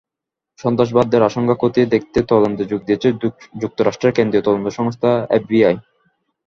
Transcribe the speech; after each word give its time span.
সন্ত্রাসবাদের 0.59 1.21
আশঙ্কা 1.23 1.55
খতিয়ে 1.55 1.91
দেখতে 1.93 2.19
তদন্তে 2.23 2.63
যোগ 2.65 2.81
দিয়েছে 2.87 3.07
যুক্তরাষ্ট্রের 3.61 4.15
কেন্দ্রীয় 4.17 4.43
তদন্ত 4.45 4.67
সংস্থা 4.77 5.09
এফবিআই। 5.37 5.75